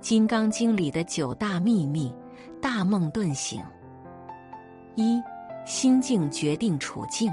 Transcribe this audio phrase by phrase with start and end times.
[0.00, 2.14] 金刚经》里的九大秘密，
[2.62, 3.60] 大梦顿醒。
[4.94, 5.20] 一
[5.66, 7.32] 心境决定处境。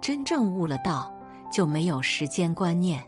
[0.00, 1.12] 真正悟了道，
[1.50, 3.00] 就没有时间观念。《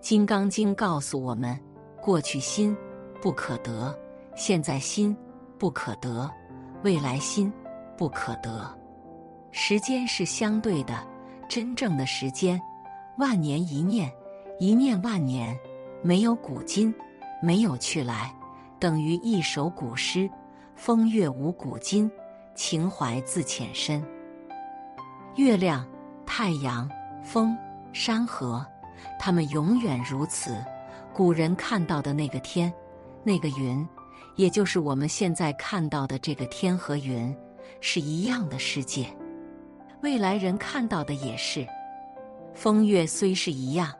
[0.00, 1.58] 金刚经》告诉我们：
[2.02, 2.76] 过去心
[3.22, 3.98] 不可得，
[4.34, 5.16] 现在心
[5.58, 6.30] 不可得，
[6.82, 7.50] 未来心
[7.96, 8.70] 不可得。
[9.50, 11.06] 时间是相对的，
[11.48, 12.60] 真正的时间，
[13.18, 14.12] 万年一念，
[14.58, 15.58] 一念万年，
[16.02, 16.94] 没有古今。
[17.42, 18.34] 没有去来，
[18.78, 20.30] 等于一首古诗。
[20.76, 22.10] 风月无古今，
[22.54, 24.02] 情怀自浅深。
[25.36, 25.86] 月亮、
[26.24, 26.90] 太阳、
[27.22, 27.54] 风、
[27.92, 28.66] 山河，
[29.18, 30.56] 他们永远如此。
[31.12, 32.72] 古人看到的那个天，
[33.22, 33.86] 那个云，
[34.36, 37.36] 也就是我们现在看到的这个天和云，
[37.80, 39.06] 是一样的世界。
[40.02, 41.66] 未来人看到的也是。
[42.54, 43.92] 风月虽是一样，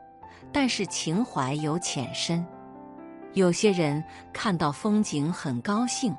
[0.51, 2.43] 但是情怀有浅深。
[3.33, 6.15] 有些人看到风景很高兴，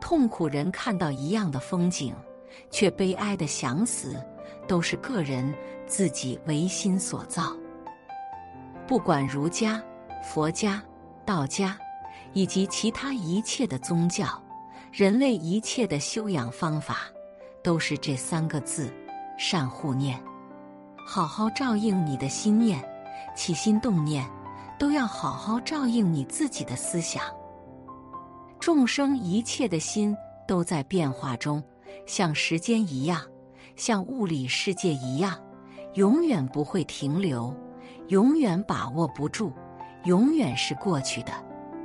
[0.00, 2.14] 痛苦人看到一样的风景，
[2.70, 4.16] 却悲哀的想死，
[4.66, 5.54] 都是个人
[5.86, 7.54] 自己唯心所造。
[8.86, 9.82] 不管儒家、
[10.22, 10.82] 佛家、
[11.24, 11.76] 道家，
[12.32, 14.26] 以及其他一切的宗教，
[14.92, 16.98] 人类一切的修养方法，
[17.62, 18.90] 都是这三个字：
[19.36, 20.18] 善护念。
[21.06, 22.82] 好好照应你的心念，
[23.36, 24.26] 起心动念。
[24.78, 27.22] 都要好好照应你自己的思想。
[28.58, 31.62] 众生一切的心都在变化中，
[32.06, 33.20] 像时间一样，
[33.76, 35.38] 像物理世界一样，
[35.94, 37.54] 永远不会停留，
[38.08, 39.52] 永远把握不住，
[40.04, 41.32] 永远是过去的。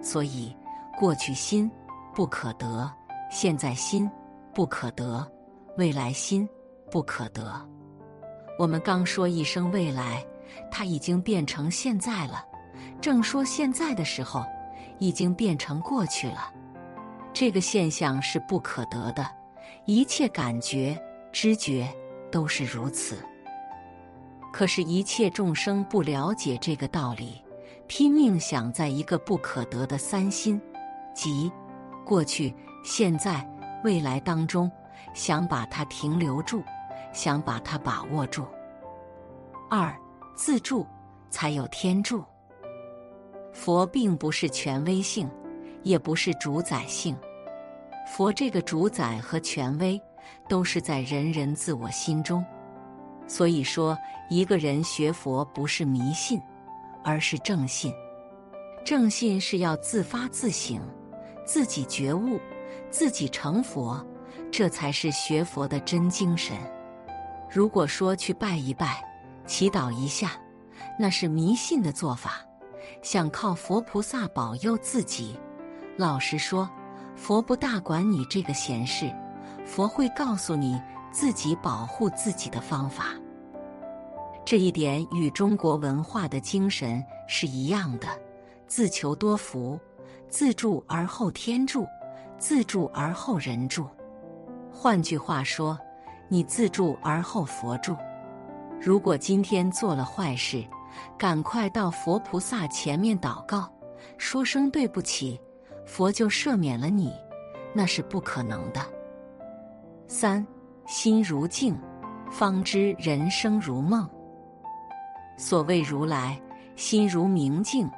[0.02, 0.56] 所以，
[0.98, 1.70] 过去心
[2.16, 2.92] 不可得，
[3.30, 4.10] 现在心
[4.54, 5.26] 不可得，
[5.78, 6.48] 未来心
[6.90, 7.54] 不可得。
[8.58, 10.26] 我们刚说一声未来，
[10.72, 12.46] 它已经变成现在了。
[13.00, 14.46] 正说现在的时候，
[15.00, 16.54] 已经变成过去了。
[17.34, 19.26] 这个现象是不可得的，
[19.86, 21.02] 一切感觉、
[21.32, 21.88] 知觉
[22.32, 23.18] 都是如此。
[24.52, 27.42] 可是，一切众生不了解这个道理，
[27.88, 30.62] 拼命想在一个不可得的三心，
[31.14, 31.50] 即
[32.06, 32.54] 过去、
[32.84, 33.50] 现在、
[33.84, 34.70] 未来当中，
[35.14, 36.62] 想把它停留住，
[37.14, 38.46] 想把它把握住。
[39.70, 39.96] 二
[40.36, 40.86] 自助，
[41.30, 42.22] 才有天助。
[43.52, 45.30] 佛并不是权威性，
[45.84, 47.16] 也不是主宰性。
[48.08, 50.02] 佛这个主宰和权威，
[50.50, 52.44] 都是在人人自我心中。
[53.28, 53.98] 所以说，
[54.30, 56.42] 一个人学佛不是迷信，
[57.04, 57.94] 而是正信。
[58.84, 60.82] 正信是要自发自省，
[61.46, 62.40] 自己觉悟，
[62.90, 64.06] 自己成佛，
[64.52, 66.58] 这才是学佛的真精神。
[67.50, 69.04] 如果说去拜一拜、
[69.46, 70.32] 祈祷一下，
[70.98, 72.42] 那是迷信的做法。
[73.02, 75.36] 想靠佛菩萨保佑自己，
[75.98, 76.70] 老实说，
[77.16, 79.12] 佛不大管你这个闲事，
[79.66, 80.80] 佛会告诉你
[81.12, 83.06] 自己保护自己的方法。
[84.46, 88.08] 这一点与中国文化的精神是一样的：
[88.68, 89.80] 自求多福，
[90.30, 91.88] 自助而后天助，
[92.38, 93.88] 自助而后人助。
[94.72, 95.78] 换句话说，
[96.28, 97.96] 你自助而后佛助。
[98.80, 100.64] 如果今天做了坏事，
[101.18, 103.72] 赶快到佛菩萨前面祷告，
[104.18, 105.40] 说声对不起，
[105.86, 107.12] 佛就赦免了你，
[107.74, 108.82] 那是不可能的。
[110.08, 110.46] 三
[110.86, 111.78] 心如镜，
[112.30, 114.10] 方知人生如梦。
[115.38, 116.40] 所谓如来
[116.76, 117.90] 心如明镜，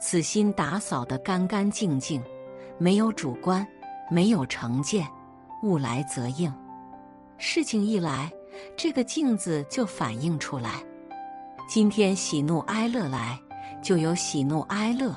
[0.00, 2.22] 此心打扫得干干净净，
[2.78, 3.66] 没有主观，
[4.10, 5.06] 没有成见，
[5.62, 6.52] 物来则应，
[7.38, 8.30] 事情一来，
[8.76, 10.82] 这个镜子就反映出来。
[11.66, 13.40] 今天喜怒哀乐来，
[13.82, 15.16] 就有喜怒哀乐，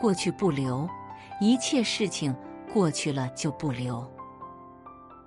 [0.00, 0.88] 过去不留，
[1.38, 2.34] 一切事情
[2.72, 4.04] 过去了就不留。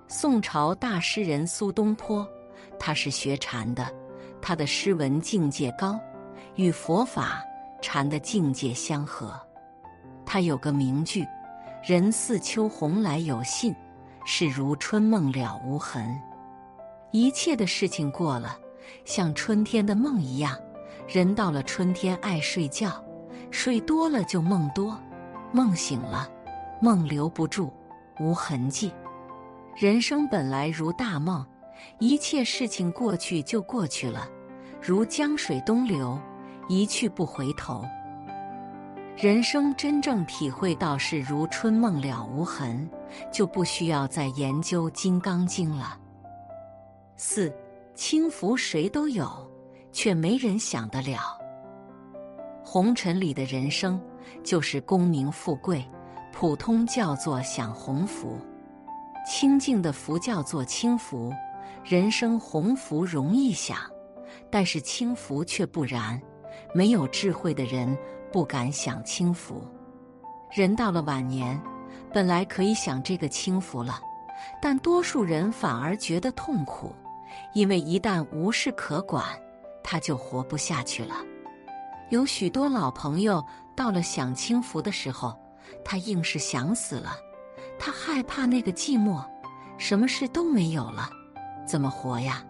[0.08, 2.28] 宋朝大诗人苏东坡，
[2.80, 3.86] 他是学禅的，
[4.42, 5.98] 他的诗文境界高，
[6.56, 7.42] 与佛法
[7.80, 9.40] 禅的境界相合。
[10.26, 11.24] 他有个名句
[11.86, 13.74] ：“人似秋鸿来有信，
[14.24, 16.20] 事如春梦了无痕。”
[17.12, 18.58] 一切的事情过了。
[19.04, 20.56] 像春天的梦一样，
[21.08, 23.04] 人到了春天爱睡觉，
[23.50, 24.98] 睡多了就梦多，
[25.52, 26.28] 梦醒了，
[26.80, 27.72] 梦留不住，
[28.18, 28.92] 无痕迹。
[29.76, 31.44] 人生本来如大梦，
[31.98, 34.28] 一切事情过去就过去了，
[34.80, 36.18] 如江水东流，
[36.68, 37.84] 一去不回头。
[39.16, 42.88] 人生真正体会到是如春梦了无痕，
[43.32, 45.98] 就不需要再研究《金刚经》了。
[47.16, 47.50] 四。
[47.96, 49.26] 轻浮谁都有，
[49.90, 51.18] 却没人想得了。
[52.62, 53.98] 红尘里的人生
[54.44, 55.82] 就是功名富贵，
[56.30, 58.38] 普通叫做享鸿福，
[59.26, 61.32] 清净的福叫做轻福。
[61.82, 63.78] 人生鸿福容易享，
[64.50, 66.20] 但是轻福却不然。
[66.74, 67.96] 没有智慧的人
[68.30, 69.66] 不敢享轻福。
[70.50, 71.58] 人到了晚年，
[72.12, 73.98] 本来可以享这个轻福了，
[74.60, 76.92] 但多数人反而觉得痛苦，
[77.52, 79.24] 因为一旦无事可管，
[79.82, 81.14] 他就活不下去了。
[82.10, 83.44] 有许多老朋友
[83.74, 85.36] 到了享清福的时候，
[85.84, 87.16] 他硬是想死了。
[87.78, 89.24] 他害怕那个寂寞，
[89.76, 91.10] 什么事都没有了，
[91.66, 92.44] 怎么活呀？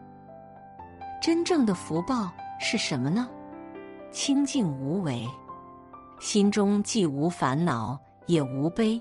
[1.20, 2.30] 真正的福报
[2.60, 3.28] 是什么呢？
[4.12, 5.26] 清净无为，
[6.20, 9.00] 心中既无烦恼，也无悲，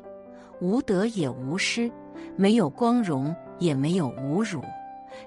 [0.59, 1.91] 无得也无失，
[2.35, 4.63] 没有光荣，也没有侮辱，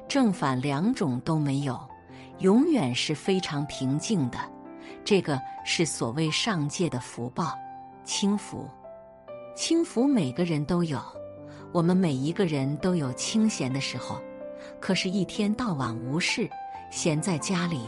[0.07, 1.79] 正反两种都没有，
[2.39, 4.39] 永远是非常平静的。
[5.05, 7.57] 这个是所谓上界的福报，
[8.05, 8.69] 轻福。
[9.57, 11.01] 轻福每个人都有，
[11.73, 14.21] 我们每一个人都有清闲的时候。
[14.81, 16.49] 可是，一天到晚无事，
[16.91, 17.81] 闲在家里，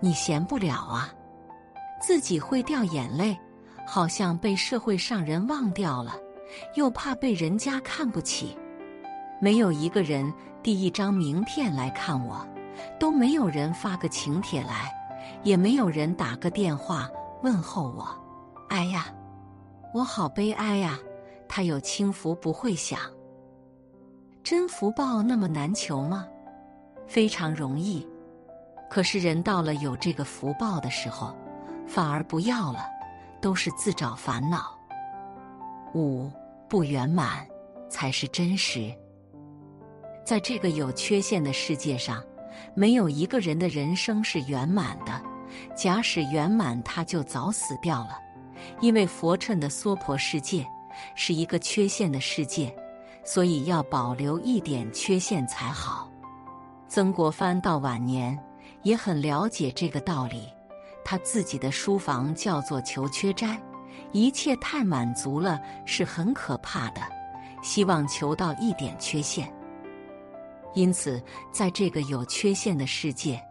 [0.00, 1.12] 你闲不了啊。
[2.00, 3.36] 自己会掉眼泪，
[3.86, 6.16] 好像被社会上人忘掉了，
[6.74, 8.56] 又怕被人家看不起。
[9.40, 12.46] 没有一个人递一张名片来看我，
[12.98, 14.92] 都没有人发个请帖来。
[15.44, 17.10] 也没有人打个电话
[17.42, 18.08] 问候我，
[18.68, 19.06] 哎呀，
[19.92, 20.98] 我好悲哀呀！
[21.48, 22.98] 他有轻福不会想，
[24.42, 26.26] 真福报那么难求吗？
[27.06, 28.06] 非常容易。
[28.88, 31.34] 可是人到了有这个福报的时候，
[31.86, 32.86] 反而不要了，
[33.40, 34.76] 都是自找烦恼。
[35.94, 36.30] 五
[36.68, 37.44] 不圆满
[37.88, 38.94] 才是真实。
[40.24, 42.22] 在这个有缺陷的世界上。
[42.74, 45.20] 没有一个人的人生是圆满的，
[45.76, 48.18] 假使圆满，他就早死掉了。
[48.80, 50.66] 因为佛称的娑婆世界
[51.14, 52.74] 是一个缺陷的世界，
[53.24, 56.10] 所以要保留一点缺陷才好。
[56.88, 58.38] 曾国藩到晚年
[58.82, 60.48] 也很了解这个道理，
[61.04, 63.60] 他自己的书房叫做求缺斋，
[64.12, 67.00] 一切太满足了是很可怕的，
[67.62, 69.52] 希望求到一点缺陷。
[70.74, 71.22] 因此，
[71.52, 73.42] 在这个有缺陷的世界，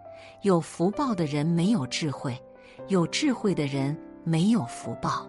[0.41, 2.35] 有福报的人没有智慧，
[2.87, 5.27] 有智慧的人没有福报。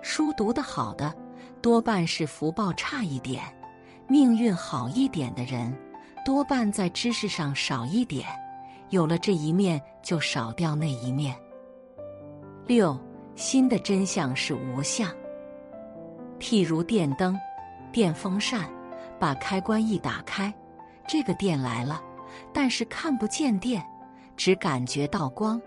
[0.00, 1.12] 书读得好的，
[1.60, 3.42] 多半是福报差一点；
[4.06, 5.76] 命运好一点的人，
[6.24, 8.26] 多半在知识上少一点。
[8.90, 11.36] 有了这一面，就少掉那一面。
[12.66, 12.98] 六，
[13.34, 15.10] 心的真相是无相。
[16.38, 17.38] 譬如电灯、
[17.92, 18.70] 电风扇，
[19.18, 20.54] 把开关一打开。
[21.08, 22.02] 这个电来了，
[22.52, 23.82] 但是看不见电，
[24.36, 25.60] 只感觉到光，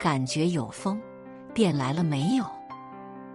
[0.00, 0.98] 感觉有风。
[1.52, 2.44] 电来了没有？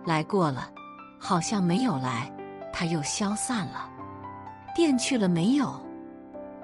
[0.03, 0.71] 来过了，
[1.19, 2.33] 好像没有来，
[2.73, 3.87] 它又消散了。
[4.73, 5.79] 电去了没有？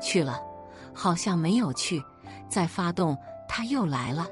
[0.02, 0.42] 去了，
[0.94, 2.04] 好像没有去。
[2.50, 3.16] 再发动，
[3.48, 4.28] 它又来了。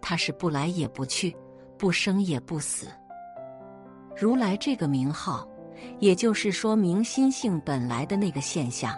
[0.00, 1.36] 它是不来也不去，
[1.76, 2.86] 不生也不死。
[4.16, 5.46] 如来这个名号，
[5.98, 8.96] 也就是说明心性本来的那个现象。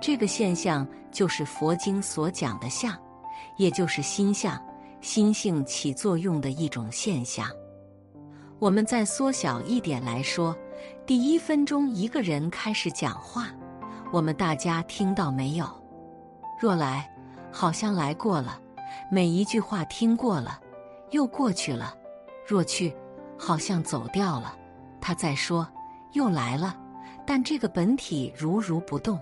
[0.00, 2.96] 这个现象就是佛经所讲的相，
[3.56, 4.60] 也就是心相、
[5.00, 7.48] 心性起作用的一种现象。
[8.58, 10.56] 我们再缩小一点来说，
[11.06, 13.48] 第一分钟一个人开始讲话，
[14.12, 15.66] 我们大家听到没有？
[16.60, 17.10] 若来，
[17.50, 18.60] 好像来过了，
[19.10, 20.60] 每一句话听过了，
[21.10, 21.96] 又过去了；
[22.46, 22.94] 若去，
[23.38, 24.54] 好像走掉了，
[25.00, 25.66] 他再说，
[26.12, 26.76] 又来了，
[27.26, 29.18] 但这个本体如如不动。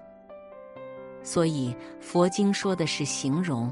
[1.29, 3.71] 所以佛经说的是形容，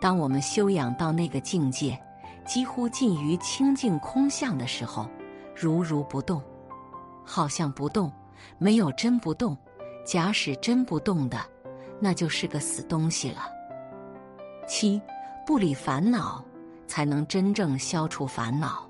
[0.00, 2.00] 当我们修养到那个境界，
[2.46, 5.06] 几乎近于清净空相的时候，
[5.54, 6.42] 如如不动，
[7.22, 8.10] 好像不动，
[8.56, 9.54] 没有真不动。
[10.02, 11.38] 假使真不动的，
[12.00, 13.50] 那就是个死东西了。
[14.66, 14.98] 七
[15.46, 16.42] 不理烦恼，
[16.86, 18.88] 才能真正消除烦恼。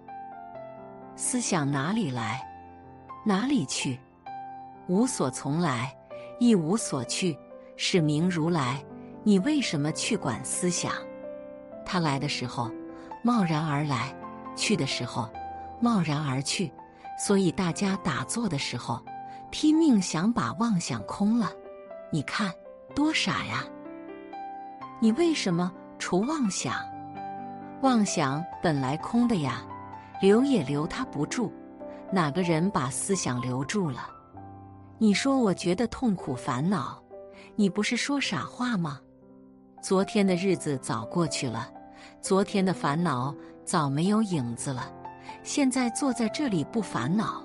[1.16, 2.40] 思想哪里来，
[3.26, 3.98] 哪里去，
[4.86, 5.92] 无所从来，
[6.38, 7.36] 亦无所去。
[7.76, 8.82] 是名如来，
[9.22, 10.92] 你为什么去管思想？
[11.84, 12.70] 他来的时候
[13.22, 14.14] 贸然而来，
[14.56, 15.28] 去的时候
[15.80, 16.72] 贸然而去。
[17.16, 19.00] 所以大家打坐的时候，
[19.50, 21.50] 拼命想把妄想空了。
[22.10, 22.52] 你看
[22.94, 23.64] 多傻呀！
[25.00, 26.74] 你为什么除妄想？
[27.82, 29.62] 妄想本来空的呀，
[30.20, 31.52] 留也留它不住。
[32.10, 34.08] 哪个人把思想留住了？
[34.98, 37.03] 你说我觉得痛苦烦恼。
[37.56, 39.00] 你不是说傻话吗？
[39.80, 41.70] 昨天的日子早过去了，
[42.20, 43.32] 昨天的烦恼
[43.64, 44.90] 早没有影子了。
[45.44, 47.44] 现在坐在这里不烦恼，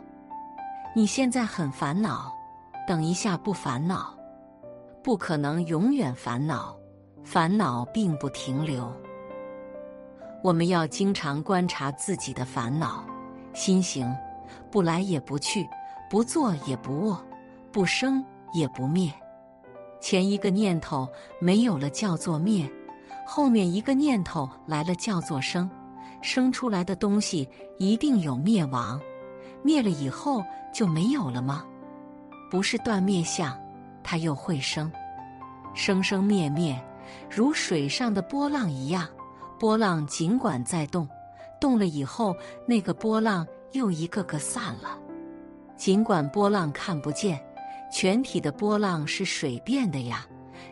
[0.95, 2.33] 你现在很烦恼，
[2.87, 4.17] 等一下不烦恼，
[5.03, 6.75] 不可能永远烦恼。
[7.23, 8.91] 烦恼并不停留。
[10.41, 13.03] 我们要经常观察自己的烦恼，
[13.53, 14.11] 心行，
[14.71, 15.67] 不来也不去，
[16.09, 17.23] 不坐也不卧，
[17.71, 19.13] 不生也不灭。
[19.99, 21.07] 前一个念头
[21.39, 22.65] 没有了，叫做灭；
[23.25, 25.69] 后面一个念头来了，叫做生。
[26.21, 28.99] 生出来的东西一定有灭亡，
[29.63, 31.65] 灭了以后就没有了吗？
[32.51, 33.57] 不是断灭相，
[34.03, 34.91] 它又会生，
[35.73, 36.77] 生生灭灭，
[37.29, 39.07] 如水上的波浪一样。
[39.57, 41.07] 波浪尽管在动，
[41.59, 44.97] 动了以后，那个波浪又一个个散了。
[45.77, 47.41] 尽管波浪看不见，
[47.91, 50.25] 全体的波浪是水变的呀。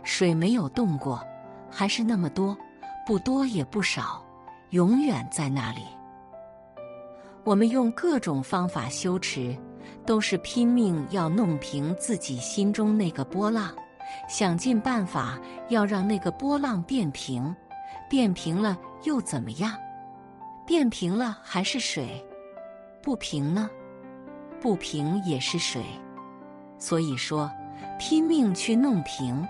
[0.04, 1.22] 水没有动过，
[1.70, 2.58] 还是那么多，
[3.06, 4.24] 不多也不少。
[4.72, 5.82] 永远在那里。
[7.46, 9.58] 我们用各种方法修持，
[10.06, 13.74] 都是拼命要弄平自己心中那个波浪，
[14.28, 17.56] 想尽办法要让那个波浪变平。
[18.10, 19.74] 变平了又怎么样？
[20.66, 22.26] 变平了还是水？
[23.02, 23.70] 不平呢？
[24.62, 25.82] 不平也是水。
[26.80, 27.52] 所以说，
[28.00, 29.48] 拼命去弄平，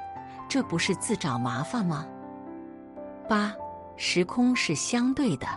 [0.48, 2.06] 这不是自找麻烦吗？
[3.28, 3.54] 八。
[4.00, 5.48] 时空是相对的，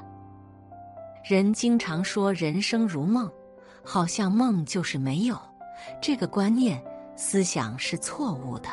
[1.23, 3.31] 人经常说人生如梦，
[3.85, 5.39] 好像梦就是没有。
[6.01, 6.83] 这个观念
[7.15, 8.71] 思想是错误的。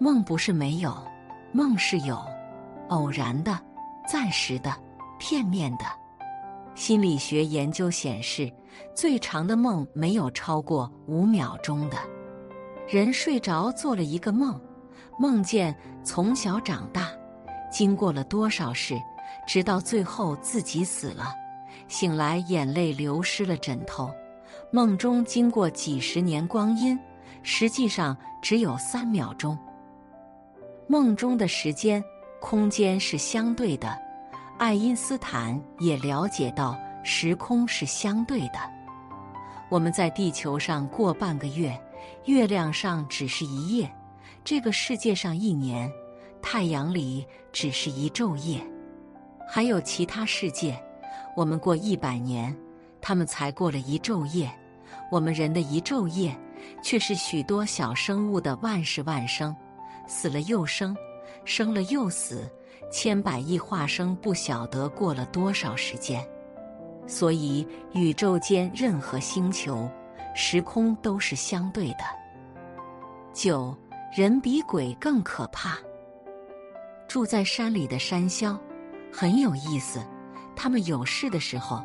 [0.00, 0.92] 梦不是没有，
[1.52, 2.20] 梦是有，
[2.88, 3.56] 偶然的、
[4.04, 4.76] 暂时的、
[5.16, 5.84] 片面的。
[6.82, 8.52] 心理学研究显示，
[8.92, 11.96] 最长的梦没有超过五秒钟的。
[12.88, 14.60] 人睡着做了一个梦，
[15.16, 15.72] 梦见
[16.02, 17.08] 从小长大。
[17.70, 19.00] 经过了多少事，
[19.46, 21.32] 直到最后自己死了，
[21.86, 24.10] 醒来眼泪流失了枕头。
[24.72, 26.98] 梦中经过几十年光阴，
[27.44, 29.56] 实际上只有三秒钟。
[30.88, 32.02] 梦中的时间、
[32.40, 34.01] 空间是相对的。
[34.62, 38.60] 爱因斯坦也了解到时空是相对的。
[39.68, 41.76] 我们在地球上过半个月，
[42.26, 43.92] 月亮上只是一夜，
[44.44, 45.90] 这个世界上一年。
[46.40, 48.64] 太阳里只是一昼夜，
[49.48, 50.80] 还有其他世界，
[51.36, 52.56] 我们过一百年，
[53.00, 54.48] 他们才过了一昼夜。
[55.10, 56.38] 我们人的一昼夜，
[56.84, 59.56] 却是许多小生物的万世万生，
[60.06, 60.96] 死了又生，
[61.44, 62.48] 生了又死，
[62.92, 66.24] 千百亿化生，不晓得过了多少时间。
[67.06, 69.90] 所以，宇宙间任何星球、
[70.34, 72.04] 时空都是相对的。
[73.32, 73.74] 九，
[74.14, 75.78] 人比鬼更可怕。
[77.08, 78.58] 住在山里的山魈
[79.10, 80.00] 很有意思，
[80.54, 81.82] 他们有事的时候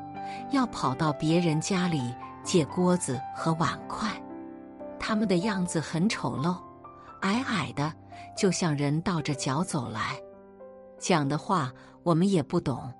[0.51, 4.09] 要跑到别人家里借锅子和碗筷。
[4.99, 6.57] 他们的样子很丑陋，
[7.21, 7.91] 矮矮的，
[8.37, 10.19] 就像人倒着脚走来。
[10.99, 11.71] 讲的话
[12.03, 12.91] 我们也不懂，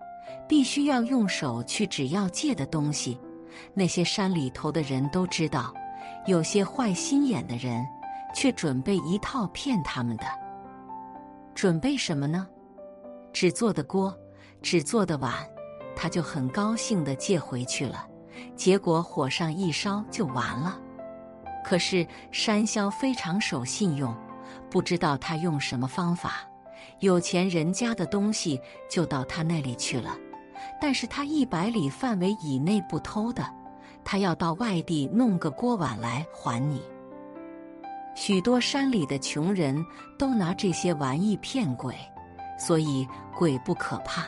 [0.48, 3.20] 必须要用手去指要借的东西。
[3.74, 5.74] 那些山里头的人都知道，
[6.26, 7.86] 有些坏心眼的人
[8.34, 10.26] 却准备一套骗他们的。
[11.56, 12.48] 准备什么呢？
[13.34, 14.16] 纸做的锅，
[14.62, 15.34] 纸做的碗，
[15.96, 18.08] 他就很高兴的借回去了。
[18.56, 20.80] 结果火上一烧就完了。
[21.64, 24.16] 可是山魈非常守信用，
[24.70, 26.47] 不知道他用什么方法，
[27.00, 30.18] 有钱人家的东西就到他那里去了。
[30.82, 33.48] 但是他一百里范围以内不偷的，
[34.04, 36.82] 他要到外地弄个锅碗来还你。
[38.16, 39.86] 许多山里的穷人
[40.18, 41.96] 都拿这些玩意骗鬼，
[42.58, 44.26] 所以鬼不可怕，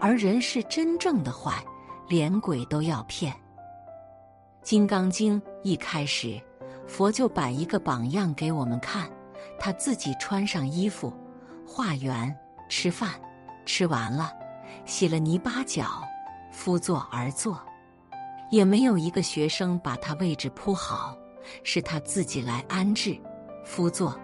[0.00, 1.62] 而人是真正的坏，
[2.08, 3.32] 连鬼都要骗。
[4.62, 6.40] 《金刚经》一开始，
[6.86, 9.10] 佛就摆一个榜样给我们看，
[9.58, 11.12] 他自己穿上衣服，
[11.72, 12.36] 化缘
[12.68, 13.08] 吃饭，
[13.64, 14.32] 吃完了，
[14.84, 16.02] 洗了泥巴脚，
[16.50, 17.56] 敷坐而坐，
[18.50, 21.16] 也没有一个学生把他位置铺好。
[21.62, 23.16] 是他自己来安置，
[23.64, 24.18] 夫坐，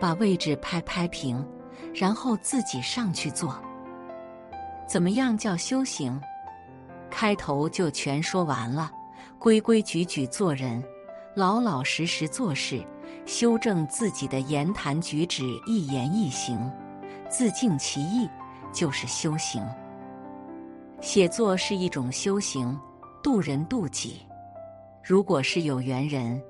[0.00, 1.44] 把位置拍拍平，
[1.92, 3.60] 然后自己上去坐。
[4.86, 6.18] 怎么样叫修行？
[7.10, 8.92] 开头就全说完了：
[9.40, 10.82] 规规矩矩做人，
[11.34, 12.84] 老老实实做事，
[13.26, 16.72] 修正自己的言谈举止，一言一行，
[17.32, 18.28] 自净其意，
[18.72, 19.60] 就是修行。
[21.00, 22.78] 写作是一种修行，
[23.22, 24.20] 渡人渡己。
[25.02, 26.40] 如果是有缘人。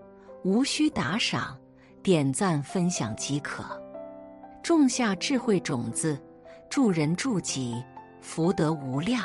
[0.44, 1.56] 无需打赏、
[2.02, 3.62] 点赞、分享即可，
[4.60, 6.20] 种下智慧种子，
[6.68, 7.80] 助人助己，
[8.20, 9.22] 福德无量。